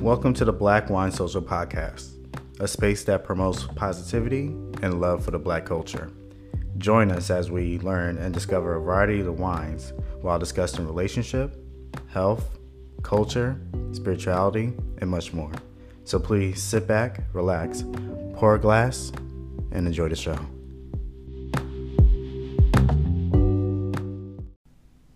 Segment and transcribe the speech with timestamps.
[0.00, 2.12] Welcome to the Black Wine Social Podcast,
[2.58, 4.46] a space that promotes positivity
[4.80, 6.10] and love for the black culture.
[6.78, 9.92] Join us as we learn and discover a variety of the wines
[10.22, 11.54] while discussing relationship,
[12.08, 12.58] health,
[13.02, 13.60] culture,
[13.92, 14.72] spirituality,
[15.02, 15.52] and much more.
[16.04, 17.84] So please sit back, relax,
[18.32, 19.12] pour a glass,
[19.70, 20.38] and enjoy the show.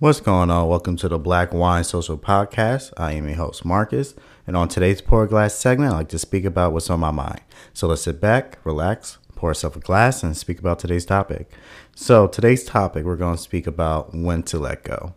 [0.05, 0.69] What's going on?
[0.69, 2.93] Welcome to the Black Wine Social Podcast.
[2.99, 4.15] I am your host, Marcus,
[4.47, 7.41] and on today's Pour Glass segment, I'd like to speak about what's on my mind.
[7.73, 11.51] So let's sit back, relax, pour yourself a glass, and speak about today's topic.
[11.97, 15.15] So, today's topic, we're going to speak about when to let go.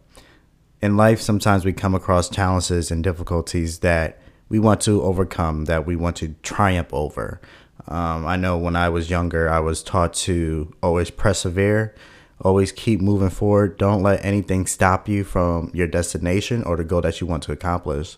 [0.82, 5.86] In life, sometimes we come across challenges and difficulties that we want to overcome, that
[5.86, 7.42] we want to triumph over.
[7.90, 11.94] Um, I know when I was younger, I was taught to always persevere
[12.42, 13.78] Always keep moving forward.
[13.78, 17.52] Don't let anything stop you from your destination or the goal that you want to
[17.52, 18.18] accomplish.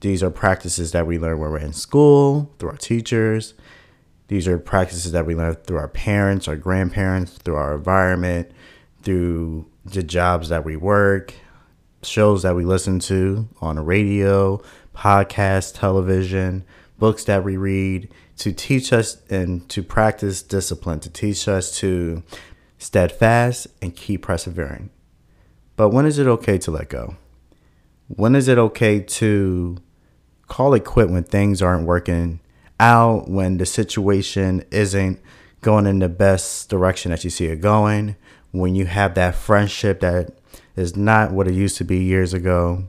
[0.00, 3.54] These are practices that we learn when we're in school, through our teachers.
[4.28, 8.50] These are practices that we learn through our parents, our grandparents, through our environment,
[9.02, 11.34] through the jobs that we work,
[12.02, 14.60] shows that we listen to on the radio,
[14.94, 16.64] podcast, television,
[16.98, 18.08] books that we read
[18.38, 22.22] to teach us and to practice discipline, to teach us to
[22.84, 24.90] steadfast, and keep persevering.
[25.76, 27.16] But when is it okay to let go?
[28.08, 29.78] When is it okay to
[30.46, 32.40] call it quit when things aren't working
[32.78, 35.18] out, when the situation isn't
[35.62, 38.16] going in the best direction that you see it going,
[38.50, 40.38] when you have that friendship that
[40.76, 42.84] is not what it used to be years ago,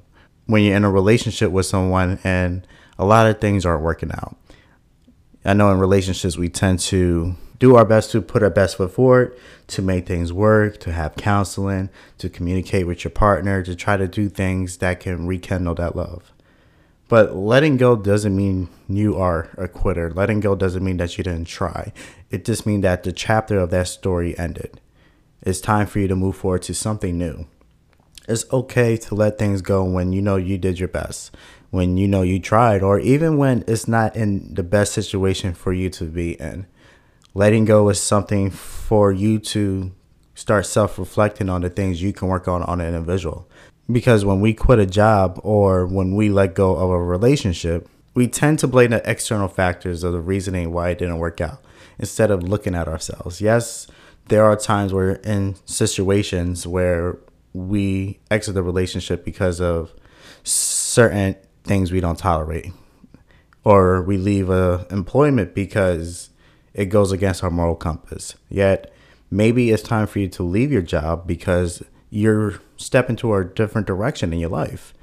[0.46, 2.68] when you're in a relationship with someone and
[3.00, 4.36] a lot of things aren't working out.
[5.46, 8.92] I know in relationships we tend to do our best to put our best foot
[8.92, 13.98] forward, to make things work, to have counseling, to communicate with your partner, to try
[13.98, 16.32] to do things that can rekindle that love.
[17.08, 20.12] But letting go doesn't mean you are a quitter.
[20.12, 21.94] Letting go doesn't mean that you didn't try.
[22.32, 24.82] It just means that the chapter of that story ended.
[25.44, 27.46] It's time for you to move forward to something new.
[28.28, 31.36] It's okay to let things go when you know you did your best,
[31.70, 35.72] when you know you tried, or even when it's not in the best situation for
[35.72, 36.66] you to be in
[37.36, 39.92] letting go is something for you to
[40.34, 43.48] start self reflecting on the things you can work on on an individual.
[43.92, 48.28] Because when we quit a job or when we let go of a relationship, we
[48.28, 51.64] tend to blame the external factors of the reasoning why it didn't work out
[52.00, 53.42] instead of looking at ourselves.
[53.42, 53.86] Yes,
[54.30, 57.20] there are times where in situations where
[57.54, 59.94] we exit the relationship because of
[60.44, 62.72] certain things we don't tolerate
[63.64, 66.30] or we leave a employment because
[66.76, 68.36] it goes against our moral compass.
[68.50, 68.94] Yet,
[69.32, 73.88] maybe it's time for you to leave your job because you're stepping to a different
[73.88, 74.94] direction in your life.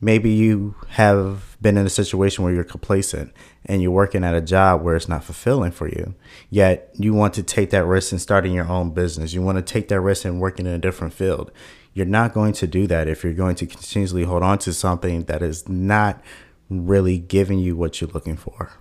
[0.00, 3.32] Maybe you have been in a situation where you're complacent
[3.64, 6.14] and you're working at a job where it's not fulfilling for you.
[6.50, 9.32] Yet you want to take that risk in starting your own business.
[9.32, 11.52] You want to take that risk in working in a different field.
[11.94, 15.24] You're not going to do that if you're going to continuously hold on to something
[15.24, 16.20] that is not
[16.68, 18.72] really giving you what you're looking for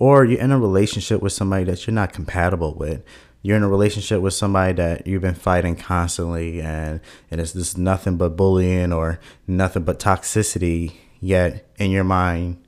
[0.00, 3.04] or you're in a relationship with somebody that you're not compatible with.
[3.42, 7.00] You're in a relationship with somebody that you've been fighting constantly and,
[7.30, 10.94] and it's just nothing but bullying or nothing but toxicity.
[11.20, 12.64] Yet in your mind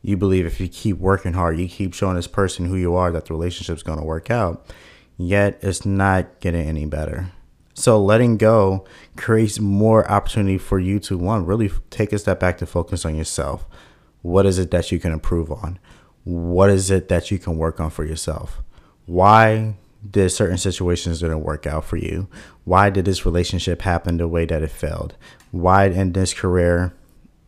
[0.00, 3.10] you believe if you keep working hard you keep showing this person who you are
[3.10, 4.64] that the relationship's going to work out.
[5.18, 7.32] Yet it's not getting any better.
[7.74, 8.86] So letting go
[9.16, 13.16] creates more opportunity for you to one really take a step back to focus on
[13.16, 13.66] yourself.
[14.22, 15.80] What is it that you can improve on
[16.26, 18.60] what is it that you can work on for yourself?
[19.06, 19.76] Why
[20.10, 22.26] did certain situations didn't work out for you?
[22.64, 25.14] Why did this relationship happen the way that it failed?
[25.52, 26.92] Why in this career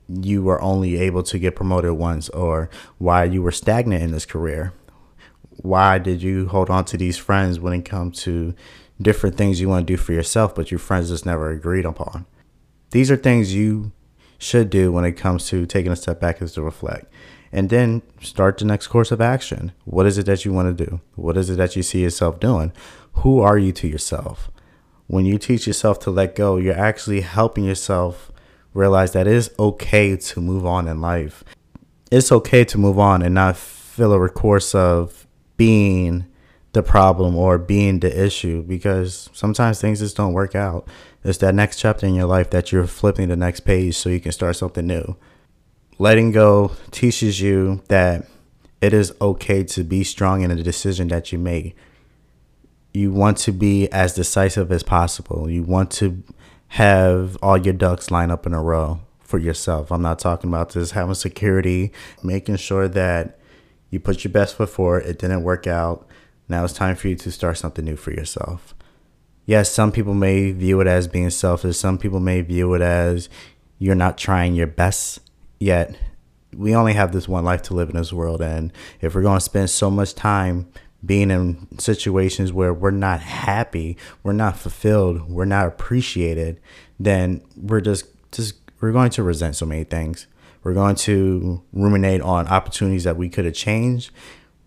[0.08, 4.24] you were only able to get promoted once or why you were stagnant in this
[4.24, 4.72] career?
[5.56, 8.54] Why did you hold on to these friends when it comes to
[9.02, 12.26] different things you want to do for yourself, but your friends just never agreed upon?
[12.92, 13.90] These are things you
[14.38, 17.12] should do when it comes to taking a step back as to reflect
[17.52, 19.72] and then start the next course of action.
[19.84, 21.00] What is it that you want to do?
[21.14, 22.72] What is it that you see yourself doing?
[23.14, 24.50] Who are you to yourself?
[25.06, 28.30] When you teach yourself to let go, you're actually helping yourself
[28.74, 31.42] realize that it is okay to move on in life.
[32.10, 36.26] It's okay to move on and not feel a recourse of being
[36.72, 40.86] the problem or being the issue because sometimes things just don't work out.
[41.24, 44.20] It's that next chapter in your life that you're flipping the next page so you
[44.20, 45.16] can start something new
[45.98, 48.26] letting go teaches you that
[48.80, 51.76] it is okay to be strong in a decision that you make.
[52.94, 55.50] You want to be as decisive as possible.
[55.50, 56.22] You want to
[56.68, 59.90] have all your ducks line up in a row for yourself.
[59.90, 61.92] I'm not talking about just having security,
[62.22, 63.38] making sure that
[63.90, 65.04] you put your best foot forward.
[65.06, 66.06] It didn't work out.
[66.48, 68.74] Now it's time for you to start something new for yourself.
[69.44, 71.76] Yes, some people may view it as being selfish.
[71.76, 73.28] Some people may view it as
[73.78, 75.20] you're not trying your best
[75.58, 75.96] yet.
[76.56, 78.40] We only have this one life to live in this world.
[78.40, 80.68] And if we're going to spend so much time
[81.04, 86.60] being in situations where we're not happy, we're not fulfilled, we're not appreciated,
[86.98, 90.26] then we're just just we're going to resent so many things.
[90.62, 94.10] We're going to ruminate on opportunities that we could have changed.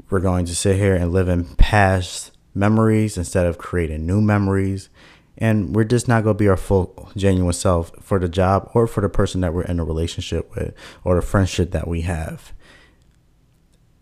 [0.10, 4.90] We're going to sit here and live in past memories instead of creating new memories.
[5.38, 8.86] And we're just not going to be our full, genuine self for the job or
[8.86, 10.74] for the person that we're in a relationship with
[11.04, 12.54] or the friendship that we have.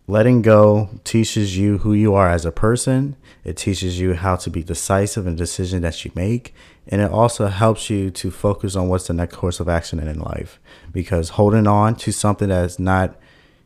[0.09, 3.15] Letting go teaches you who you are as a person.
[3.43, 6.55] It teaches you how to be decisive in the decision that you make.
[6.87, 10.19] And it also helps you to focus on what's the next course of action in
[10.19, 10.59] life.
[10.91, 13.19] Because holding on to something that's not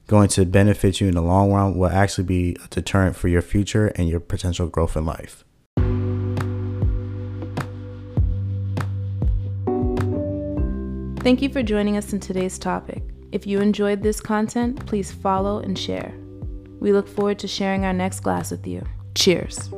[0.08, 3.42] going to benefit you in the long run will actually be a deterrent for your
[3.42, 5.46] future and your potential growth in life.
[11.24, 13.02] Thank you for joining us in today's topic.
[13.32, 16.14] If you enjoyed this content, please follow and share.
[16.82, 18.84] We look forward to sharing our next glass with you.
[19.16, 19.70] Cheers.